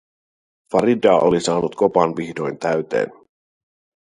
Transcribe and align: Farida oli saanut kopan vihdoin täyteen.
Farida 0.75 1.13
oli 1.27 1.41
saanut 1.49 1.75
kopan 1.75 2.15
vihdoin 2.15 2.59
täyteen. 2.59 3.11